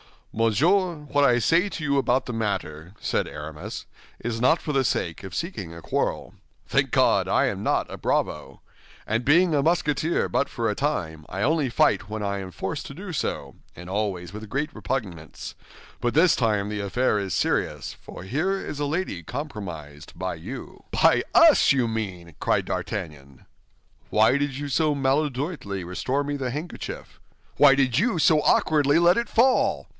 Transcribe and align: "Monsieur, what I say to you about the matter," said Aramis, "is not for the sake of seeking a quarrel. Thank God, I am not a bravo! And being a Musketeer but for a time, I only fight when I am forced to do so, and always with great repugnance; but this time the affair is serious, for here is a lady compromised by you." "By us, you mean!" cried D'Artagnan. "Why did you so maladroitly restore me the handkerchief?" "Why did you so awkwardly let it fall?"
"Monsieur, 0.33 0.95
what 1.11 1.25
I 1.25 1.39
say 1.39 1.67
to 1.69 1.83
you 1.83 1.97
about 1.97 2.25
the 2.25 2.31
matter," 2.33 2.93
said 3.01 3.27
Aramis, 3.27 3.85
"is 4.19 4.39
not 4.41 4.61
for 4.61 4.71
the 4.71 4.85
sake 4.85 5.23
of 5.23 5.35
seeking 5.35 5.73
a 5.75 5.81
quarrel. 5.81 6.33
Thank 6.65 6.89
God, 6.89 7.27
I 7.27 7.45
am 7.47 7.61
not 7.63 7.85
a 7.91 7.97
bravo! 7.97 8.61
And 9.05 9.25
being 9.25 9.53
a 9.53 9.61
Musketeer 9.61 10.29
but 10.29 10.47
for 10.47 10.69
a 10.69 10.73
time, 10.73 11.25
I 11.27 11.41
only 11.43 11.69
fight 11.69 12.09
when 12.09 12.23
I 12.23 12.39
am 12.39 12.49
forced 12.49 12.85
to 12.87 12.93
do 12.95 13.11
so, 13.11 13.55
and 13.75 13.89
always 13.89 14.31
with 14.33 14.49
great 14.49 14.73
repugnance; 14.73 15.53
but 15.99 16.13
this 16.13 16.35
time 16.35 16.69
the 16.69 16.79
affair 16.79 17.19
is 17.19 17.33
serious, 17.33 17.93
for 18.01 18.23
here 18.23 18.53
is 18.57 18.79
a 18.79 18.85
lady 18.85 19.21
compromised 19.23 20.17
by 20.17 20.35
you." 20.35 20.85
"By 20.91 21.23
us, 21.35 21.73
you 21.73 21.89
mean!" 21.89 22.35
cried 22.39 22.65
D'Artagnan. 22.65 23.45
"Why 24.09 24.37
did 24.37 24.55
you 24.55 24.69
so 24.69 24.95
maladroitly 24.95 25.83
restore 25.83 26.23
me 26.23 26.37
the 26.37 26.51
handkerchief?" 26.51 27.19
"Why 27.57 27.75
did 27.75 27.99
you 27.99 28.17
so 28.17 28.41
awkwardly 28.41 28.97
let 28.97 29.17
it 29.17 29.27
fall?" 29.29 29.89